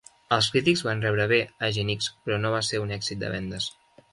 Els 0.35 0.45
crítics 0.53 0.81
van 0.87 1.03
rebre 1.03 1.27
bé 1.33 1.39
a 1.43 1.67
"Agent 1.67 1.91
X", 1.97 2.09
però 2.25 2.41
no 2.47 2.55
va 2.57 2.63
ser 2.71 2.81
un 2.87 2.97
èxit 2.99 3.25
de 3.25 3.31
vendes. 3.39 3.73